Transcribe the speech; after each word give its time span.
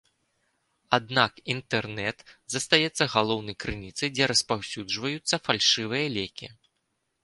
Аднак 0.97 1.31
інтэрнэт 1.55 2.25
застаецца 2.55 3.09
галоўнай 3.19 3.55
крыніцай, 3.67 4.07
дзе 4.17 4.23
распаўсюджваюцца 4.35 5.35
фальшывыя 5.49 6.05
лекі. 6.21 6.47